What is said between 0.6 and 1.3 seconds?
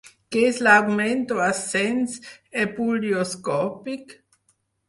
l'augment